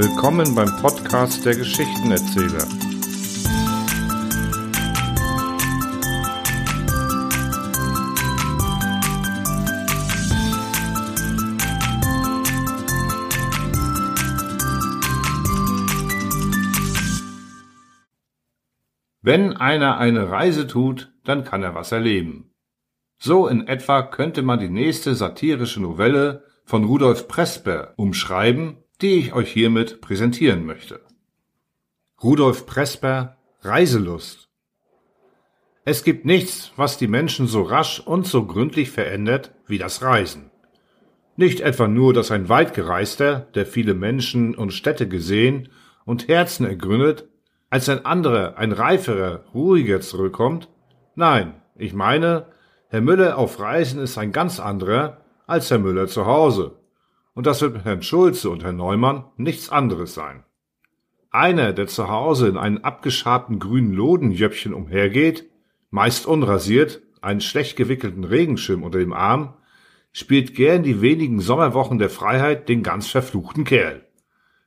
[0.00, 2.68] Willkommen beim Podcast der Geschichtenerzähler.
[19.20, 22.52] Wenn einer eine Reise tut, dann kann er was erleben.
[23.18, 29.32] So in etwa könnte man die nächste satirische Novelle von Rudolf Presper umschreiben, die ich
[29.32, 31.00] euch hiermit präsentieren möchte.
[32.22, 34.48] Rudolf Presper Reiselust
[35.84, 40.50] Es gibt nichts, was die Menschen so rasch und so gründlich verändert wie das Reisen.
[41.36, 45.68] Nicht etwa nur, dass ein Weitgereister, der viele Menschen und Städte gesehen
[46.04, 47.28] und Herzen ergründet,
[47.70, 50.68] als ein anderer, ein reiferer, ruhiger zurückkommt?
[51.14, 52.46] Nein, ich meine,
[52.88, 56.77] Herr Müller auf Reisen ist ein ganz anderer als Herr Müller zu Hause.
[57.38, 60.42] Und das wird mit Herrn Schulze und Herrn Neumann nichts anderes sein.
[61.30, 65.48] Einer, der zu Hause in einem abgeschabten grünen Lodenjöppchen umhergeht,
[65.90, 69.54] meist unrasiert, einen schlecht gewickelten Regenschirm unter dem Arm,
[70.10, 74.04] spielt gern die wenigen Sommerwochen der Freiheit den ganz verfluchten Kerl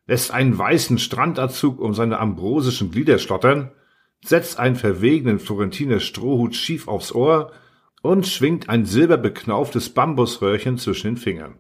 [0.08, 3.72] lässt einen weißen Strandanzug um seine ambrosischen Glieder schlottern,
[4.24, 7.52] setzt einen verwegenen Florentiner Strohhut schief aufs Ohr
[8.02, 11.58] und schwingt ein silberbeknauftes Bambusröhrchen zwischen den Fingern.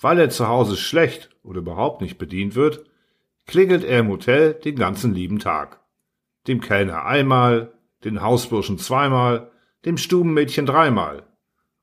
[0.00, 2.84] Weil er zu Hause schlecht oder überhaupt nicht bedient wird,
[3.46, 5.80] klingelt er im Hotel den ganzen lieben Tag.
[6.46, 7.72] Dem Kellner einmal,
[8.04, 9.50] den Hausburschen zweimal,
[9.84, 11.24] dem Stubenmädchen dreimal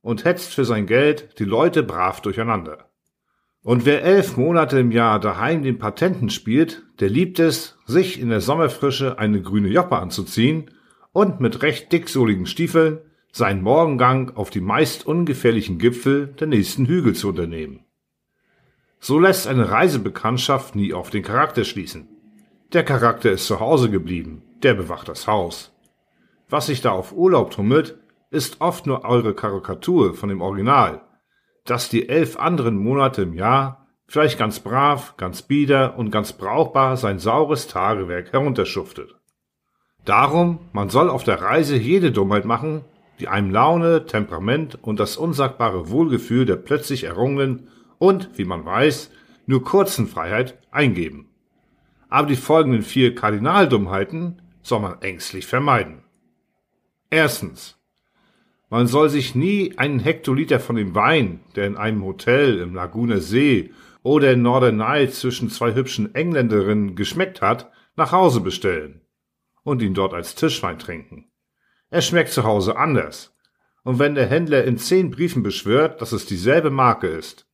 [0.02, 2.90] und hetzt für sein Geld die Leute brav durcheinander.
[3.64, 8.30] Und wer elf Monate im Jahr daheim den Patenten spielt, der liebt es, sich in
[8.30, 10.70] der Sommerfrische eine grüne Joppe anzuziehen
[11.12, 13.00] und mit recht dicksohligen Stiefeln
[13.32, 17.85] seinen Morgengang auf die meist ungefährlichen Gipfel der nächsten Hügel zu unternehmen.
[19.08, 22.08] So lässt eine Reisebekanntschaft nie auf den Charakter schließen.
[22.74, 25.72] Der Charakter ist zu Hause geblieben, der bewacht das Haus.
[26.50, 28.00] Was sich da auf Urlaub tummelt,
[28.32, 31.04] ist oft nur eure Karikatur von dem Original,
[31.66, 36.98] dass die elf anderen Monate im Jahr vielleicht ganz brav, ganz bieder und ganz brauchbar
[36.98, 39.14] sein saures Tagewerk herunterschuftet.
[40.04, 42.84] Darum, man soll auf der Reise jede Dummheit machen,
[43.20, 47.68] die einem Laune, Temperament und das unsagbare Wohlgefühl der plötzlich errungenen
[48.06, 49.10] und, wie man weiß,
[49.48, 51.32] nur kurzen Freiheit eingeben.
[52.08, 56.04] Aber die folgenden vier Kardinaldummheiten soll man ängstlich vermeiden.
[57.10, 57.80] Erstens.
[58.70, 63.22] Man soll sich nie einen Hektoliter von dem Wein, der in einem Hotel im Laguner
[63.22, 63.72] See
[64.04, 69.02] oder in Norderney zwischen zwei hübschen Engländerinnen geschmeckt hat, nach Hause bestellen
[69.64, 71.32] und ihn dort als Tischwein trinken.
[71.90, 73.36] Er schmeckt zu Hause anders.
[73.84, 77.48] Und wenn der Händler in zehn Briefen beschwört, dass es dieselbe Marke ist,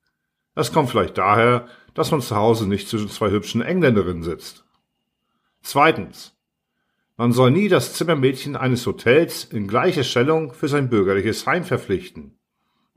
[0.55, 4.65] das kommt vielleicht daher, dass man zu Hause nicht zwischen zwei hübschen Engländerinnen sitzt.
[5.61, 6.35] Zweitens.
[7.17, 12.39] Man soll nie das Zimmermädchen eines Hotels in gleicher Stellung für sein bürgerliches Heim verpflichten.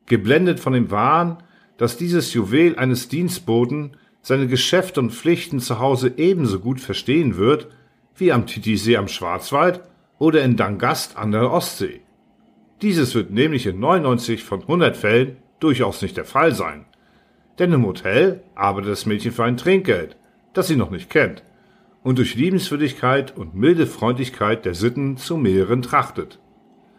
[0.07, 1.43] Geblendet von dem Wahn,
[1.77, 7.69] dass dieses Juwel eines Dienstboten seine Geschäfte und Pflichten zu Hause ebenso gut verstehen wird
[8.17, 9.83] wie am Titisee am Schwarzwald
[10.19, 12.01] oder in Dangast an der Ostsee.
[12.81, 16.87] Dieses wird nämlich in 99 von 100 Fällen durchaus nicht der Fall sein.
[17.59, 20.17] Denn im Hotel arbeitet das Mädchen für ein Trinkgeld,
[20.53, 21.43] das sie noch nicht kennt
[22.05, 26.39] und durch Liebenswürdigkeit und milde Freundlichkeit der Sitten zu mehreren trachtet.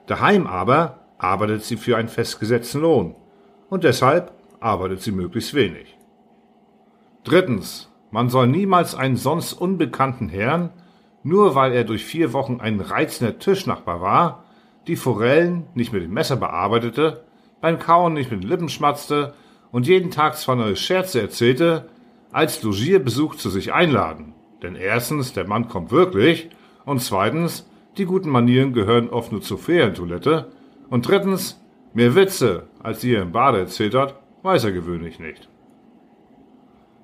[0.07, 3.15] Daheim aber arbeitet sie für einen festgesetzten Lohn
[3.69, 5.97] und deshalb arbeitet sie möglichst wenig.
[7.23, 10.71] Drittens, man soll niemals einen sonst unbekannten Herrn,
[11.23, 14.45] nur weil er durch vier Wochen ein reizender Tischnachbar war,
[14.87, 17.23] die Forellen nicht mit dem Messer bearbeitete,
[17.61, 19.33] beim Kauen nicht mit den Lippen schmatzte
[19.75, 21.89] und jeden Tag zwei neue Scherze erzählte,
[22.31, 24.33] als Logierbesuch zu sich einladen.
[24.63, 26.49] Denn erstens, der Mann kommt wirklich
[26.85, 30.47] und zweitens, die guten Manieren gehören oft nur zur Ferientoilette
[30.89, 31.61] und drittens,
[31.93, 35.49] mehr Witze, als ihr im Bade erzählt hat, weiß er gewöhnlich nicht.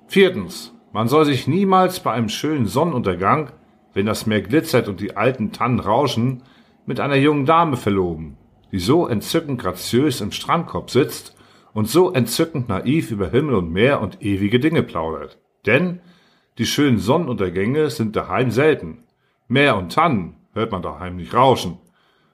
[0.06, 3.50] Viertens, man soll sich niemals bei einem schönen Sonnenuntergang,
[3.92, 6.42] wenn das Meer glitzert und die alten Tannen rauschen,
[6.86, 8.38] mit einer jungen Dame verloben,
[8.72, 11.36] die so entzückend graziös im Strandkorb sitzt
[11.74, 15.38] und so entzückend naiv über Himmel und Meer und ewige Dinge plaudert.
[15.66, 16.00] Denn
[16.58, 19.04] die schönen Sonnenuntergänge sind daheim selten.
[19.48, 21.78] Meer und Tannen hört man daheim nicht rauschen.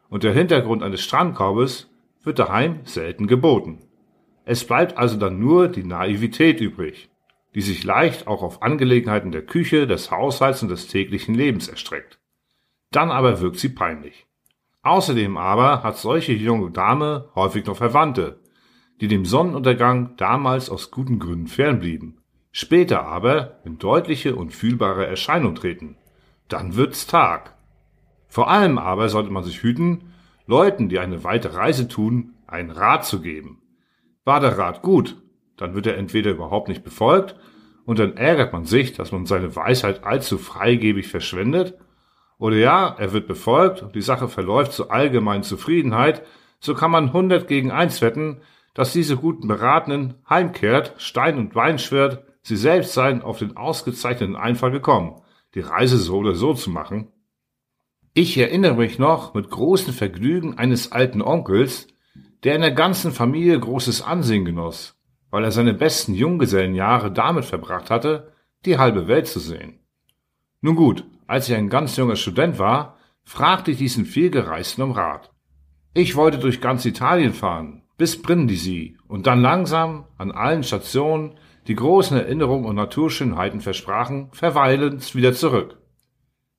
[0.08, 1.90] Und der Hintergrund eines Strandkorbes
[2.22, 3.78] wird daheim selten geboten.
[4.44, 7.10] Es bleibt also dann nur die Naivität übrig,
[7.54, 12.18] die sich leicht auch auf Angelegenheiten der Küche, des Haushalts und des täglichen Lebens erstreckt.
[12.90, 14.26] Dann aber wirkt sie peinlich.
[14.82, 18.40] Außerdem aber hat solche junge Dame häufig noch Verwandte,
[19.00, 22.18] die dem Sonnenuntergang damals aus guten Gründen fernblieben
[22.58, 25.96] später aber in deutliche und fühlbare Erscheinung treten.
[26.48, 27.54] Dann wird's Tag.
[28.26, 30.12] Vor allem aber sollte man sich hüten,
[30.46, 33.62] Leuten, die eine weite Reise tun, einen Rat zu geben.
[34.24, 35.22] War der Rat gut,
[35.56, 37.36] dann wird er entweder überhaupt nicht befolgt,
[37.84, 41.74] und dann ärgert man sich, dass man seine Weisheit allzu freigebig verschwendet,
[42.38, 46.22] oder ja, er wird befolgt und die Sache verläuft zur allgemeinen Zufriedenheit,
[46.60, 48.40] so kann man hundert gegen eins wetten,
[48.78, 54.36] dass diese guten Beratenden heimkehrt, Stein und Wein schwört, sie selbst seien auf den ausgezeichneten
[54.36, 55.20] Einfall gekommen,
[55.56, 57.10] die Reise so oder so zu machen.
[58.14, 61.88] Ich erinnere mich noch mit großem Vergnügen eines alten Onkels,
[62.44, 64.96] der in der ganzen Familie großes Ansehen genoss,
[65.32, 68.32] weil er seine besten Junggesellenjahre damit verbracht hatte,
[68.64, 69.80] die halbe Welt zu sehen.
[70.60, 75.32] Nun gut, als ich ein ganz junger Student war, fragte ich diesen vielgereisten um Rat.
[75.94, 81.34] Ich wollte durch ganz Italien fahren, bis Brindisi und dann langsam an allen Stationen,
[81.66, 85.76] die großen Erinnerungen und Naturschönheiten versprachen, verweilend wieder zurück.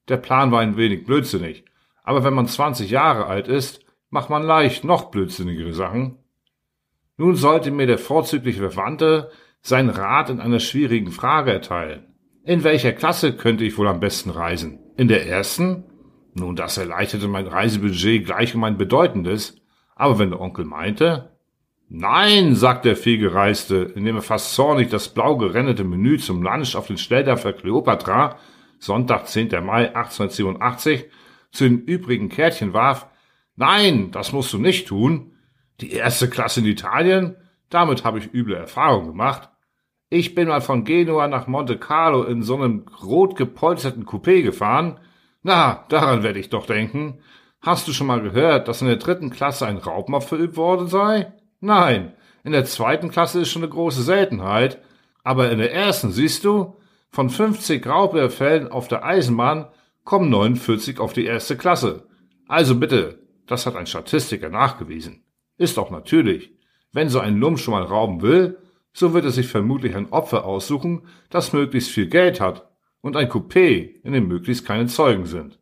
[0.07, 1.65] Der Plan war ein wenig blödsinnig,
[2.03, 6.17] aber wenn man 20 Jahre alt ist, macht man leicht noch blödsinnigere Sachen.
[7.17, 9.31] Nun sollte mir der vorzügliche Verwandte
[9.61, 12.15] seinen Rat in einer schwierigen Frage erteilen.
[12.43, 14.79] In welcher Klasse könnte ich wohl am besten reisen?
[14.97, 15.83] In der ersten?
[16.33, 19.58] Nun, das erleichterte mein Reisebudget gleich um ein bedeutendes.
[19.99, 21.29] Aber wenn der Onkel meinte,
[21.89, 26.87] Nein, sagt der Vielgereiste, indem er fast zornig das blau gerendete Menü zum Lunch auf
[26.87, 28.37] den Stelldorfer Cleopatra,
[28.77, 29.49] Sonntag, 10.
[29.65, 31.05] Mai 1887,
[31.51, 33.07] zu den übrigen Kärtchen warf,
[33.55, 35.33] Nein, das musst du nicht tun.
[35.81, 37.35] Die erste Klasse in Italien?
[37.69, 39.49] Damit habe ich üble Erfahrungen gemacht.
[40.09, 44.99] Ich bin mal von Genua nach Monte Carlo in so einem rot gepolsterten Coupé gefahren.
[45.43, 47.19] Na, daran werde ich doch denken.
[47.61, 51.33] Hast du schon mal gehört, dass in der dritten Klasse ein Raubmord verübt worden sei?
[51.59, 52.13] Nein,
[52.43, 54.81] in der zweiten Klasse ist schon eine große Seltenheit.
[55.23, 56.77] Aber in der ersten, siehst du,
[57.11, 59.67] von 50 Raubüberfällen auf der Eisenbahn
[60.05, 62.07] kommen 49 auf die erste Klasse.
[62.47, 65.23] Also bitte, das hat ein Statistiker nachgewiesen.
[65.57, 66.53] Ist auch natürlich.
[66.93, 68.57] Wenn so ein Lump schon mal rauben will,
[68.93, 72.69] so wird er sich vermutlich ein Opfer aussuchen, das möglichst viel Geld hat
[73.01, 75.59] und ein Coupé, in dem möglichst keine Zeugen sind.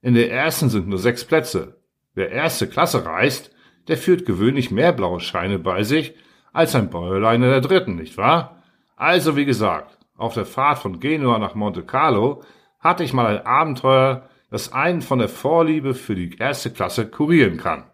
[0.00, 1.80] In der ersten sind nur sechs Plätze.
[2.14, 3.50] Wer erste Klasse reist,
[3.88, 6.14] der führt gewöhnlich mehr blaue Scheine bei sich
[6.52, 8.62] als ein Bäuerlein in der dritten, nicht wahr?
[8.96, 12.42] Also wie gesagt, auf der Fahrt von Genua nach Monte Carlo
[12.80, 17.56] hatte ich mal ein Abenteuer, das einen von der Vorliebe für die erste Klasse kurieren
[17.56, 17.84] kann.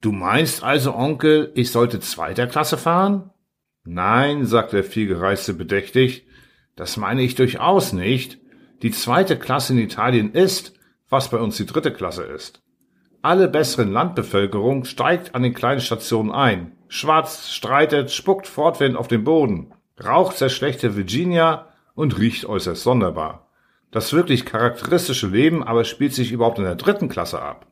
[0.00, 3.30] Du meinst also, Onkel, ich sollte zweiter Klasse fahren?
[3.84, 6.26] Nein, sagt der Vielgereiste bedächtig,
[6.76, 8.38] das meine ich durchaus nicht.
[8.82, 10.74] Die zweite Klasse in Italien ist,
[11.14, 12.60] was bei uns die dritte Klasse ist.
[13.22, 19.22] Alle besseren Landbevölkerung steigt an den kleinen Stationen ein, schwatzt, streitet, spuckt fortwährend auf den
[19.22, 19.72] Boden,
[20.04, 23.48] raucht sehr schlechte Virginia und riecht äußerst sonderbar.
[23.92, 27.68] Das wirklich charakteristische Leben aber spielt sich überhaupt in der dritten Klasse ab.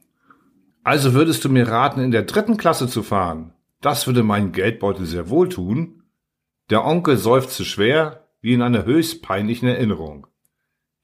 [0.85, 3.55] Also würdest du mir raten, in der dritten Klasse zu fahren?
[3.81, 6.05] Das würde meinen Geldbeutel sehr wohl tun.
[6.71, 10.29] Der Onkel seufzte schwer, wie in einer höchst peinlichen Erinnerung.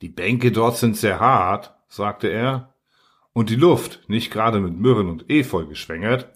[0.02, 2.74] Die Bänke dort sind sehr hart, sagte er,
[3.32, 6.28] und die Luft nicht gerade mit Myrrhen und Efeu geschwängert.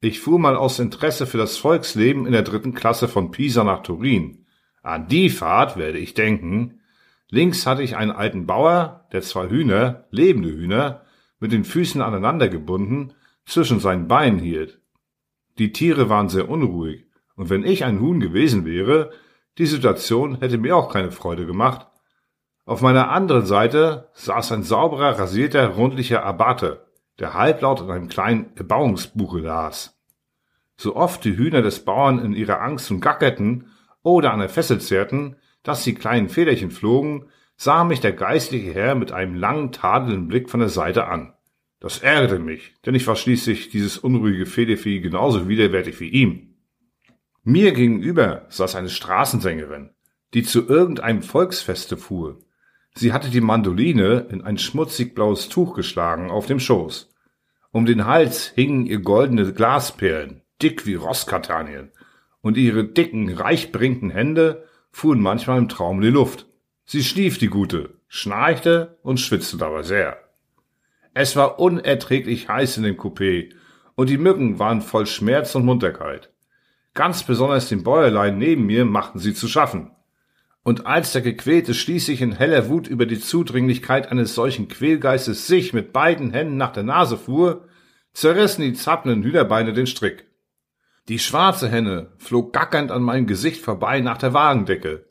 [0.00, 3.82] Ich fuhr mal aus Interesse für das Volksleben in der dritten Klasse von Pisa nach
[3.82, 4.46] Turin.
[4.82, 6.80] An die Fahrt werde ich denken,
[7.28, 11.02] Links hatte ich einen alten Bauer, der zwei Hühner, lebende Hühner,
[11.38, 13.12] mit den Füßen aneinander gebunden,
[13.44, 14.80] zwischen seinen Beinen hielt.
[15.58, 19.12] Die Tiere waren sehr unruhig, und wenn ich ein Huhn gewesen wäre,
[19.58, 21.86] die Situation hätte mir auch keine Freude gemacht.
[22.70, 26.86] Auf meiner anderen Seite saß ein sauberer, rasierter, rundlicher Abate,
[27.18, 30.00] der halblaut in einem kleinen Erbauungsbuche las.
[30.76, 33.72] So oft die Hühner des Bauern in ihrer Angst und gackerten
[34.04, 35.34] oder an der Fessel zerrten,
[35.64, 40.48] dass die kleinen Federchen flogen, sah mich der geistliche Herr mit einem langen, tadelnden Blick
[40.48, 41.32] von der Seite an.
[41.80, 46.54] Das ärgerte mich, denn ich war schließlich dieses unruhige Federvieh genauso widerwärtig wie ihm.
[47.42, 49.90] Mir gegenüber saß eine Straßensängerin,
[50.34, 52.38] die zu irgendeinem Volksfeste fuhr.
[52.94, 57.10] Sie hatte die Mandoline in ein schmutzig blaues Tuch geschlagen auf dem Schoß.
[57.72, 61.92] Um den Hals hingen ihr goldene Glasperlen, dick wie Rosskatanien,
[62.40, 66.46] und ihre dicken, reichbringenden Hände fuhren manchmal im Traum in die Luft.
[66.84, 70.18] Sie schlief, die Gute, schnarchte und schwitzte dabei sehr.
[71.14, 73.52] Es war unerträglich heiß in dem Coupé
[73.94, 76.32] und die Mücken waren voll Schmerz und Munterkeit.
[76.94, 79.92] Ganz besonders dem Bäuerlein neben mir machten sie zu schaffen.
[80.70, 85.72] Und als der Gequälte schließlich in heller Wut über die Zudringlichkeit eines solchen Quälgeistes sich
[85.72, 87.66] mit beiden Händen nach der Nase fuhr,
[88.12, 90.26] zerrissen die zappelnden Hühnerbeine den Strick.
[91.08, 95.06] Die schwarze Henne flog gackernd an meinem Gesicht vorbei nach der Wagendecke,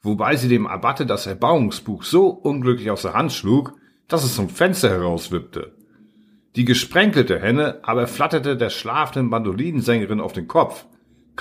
[0.00, 3.74] wobei sie dem Abatte das Erbauungsbuch so unglücklich aus der Hand schlug,
[4.08, 5.74] dass es zum Fenster herauswippte.
[6.56, 10.86] Die gesprenkelte Henne aber flatterte der schlafenden Mandolinensängerin auf den Kopf.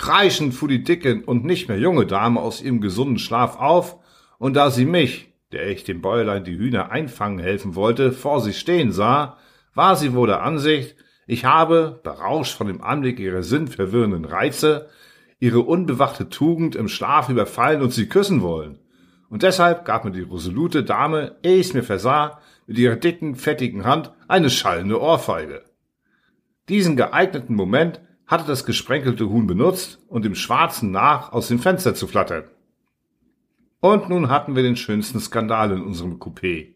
[0.02, 3.98] Kreischend fuhr die dicke und nicht mehr junge Dame aus ihrem gesunden Schlaf auf,
[4.40, 8.58] und da sie mich, der ich dem Bäuerlein die Hühner einfangen helfen wollte, vor sich
[8.58, 9.38] stehen sah,
[9.76, 10.96] war sie wohl der Ansicht,
[11.28, 14.90] ich habe, berauscht von dem Anblick ihrer sinnverwirrenden Reize,
[15.40, 18.80] ihre unbewachte Tugend im Schlaf überfallen und sie küssen wollen.
[19.30, 23.86] Und deshalb gab mir die resolute Dame, ehe ich's mir versah, mit ihrer dicken, fettigen
[23.86, 25.62] Hand eine schallende Ohrfeige.
[26.70, 28.02] Diesen geeigneten Moment
[28.32, 32.46] hatte das gesprenkelte Huhn benutzt, um dem Schwarzen nach aus dem Fenster zu flattern.
[33.82, 36.74] Und nun hatten wir den schönsten Skandal in unserem Coupé.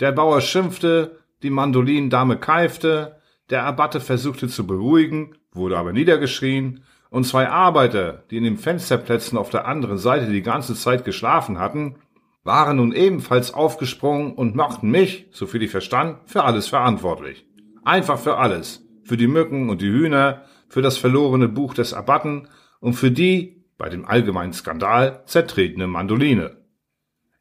[0.00, 7.24] Der Bauer schimpfte, die Mandolinendame keifte, der Abatte versuchte zu beruhigen, wurde aber niedergeschrien, und
[7.24, 11.96] zwei Arbeiter, die in den Fensterplätzen auf der anderen Seite die ganze Zeit geschlafen hatten,
[12.42, 17.46] waren nun ebenfalls aufgesprungen und machten mich, soviel ich verstand, für alles verantwortlich.
[17.84, 18.84] Einfach für alles.
[19.04, 22.48] Für die Mücken und die Hühner, für das verlorene Buch des Abatten
[22.80, 26.58] und für die, bei dem allgemeinen Skandal, zertretene Mandoline.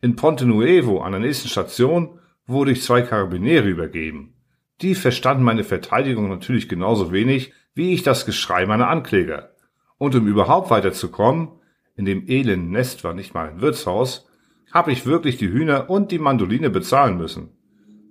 [0.02, 4.36] In Ponte Nuevo an der nächsten Station wurde ich zwei Karabiniere übergeben.
[4.82, 9.52] Die verstanden meine Verteidigung natürlich genauso wenig, wie ich das Geschrei meiner Ankläger.
[9.98, 11.50] Und um überhaupt weiterzukommen,
[11.96, 14.28] in dem elenden Nest war nicht mal ein Wirtshaus,
[14.72, 17.52] habe ich wirklich die Hühner und die Mandoline bezahlen müssen.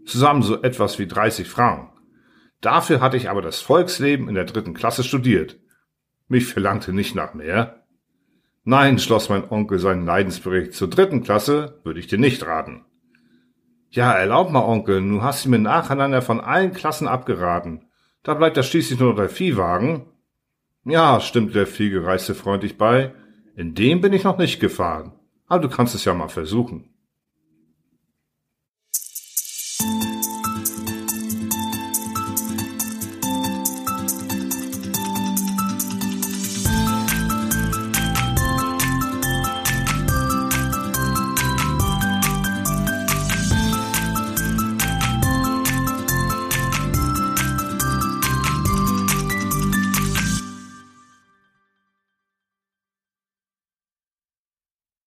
[0.07, 1.94] Zusammen so etwas wie 30 Franken.
[2.65, 5.59] Dafür hatte ich aber das Volksleben in der dritten Klasse studiert.
[6.29, 7.85] Mich verlangte nicht nach mehr.
[8.63, 12.87] Nein, schloss mein Onkel seinen Leidensbericht zur dritten Klasse, würde ich dir nicht raten.
[13.91, 17.85] Ja, erlaub mal, Onkel, nun hast du mir nacheinander von allen Klassen abgeraten.
[18.23, 20.07] Da bleibt ja schließlich nur noch der Viehwagen.
[20.87, 23.13] Ja, stimmte der Vielgereiste freundlich bei.
[23.57, 25.13] In dem bin ich noch nicht gefahren.
[25.49, 26.94] Aber du kannst es ja mal versuchen.